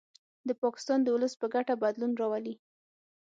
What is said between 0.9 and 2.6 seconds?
د ولس په ګټه بدلون راولي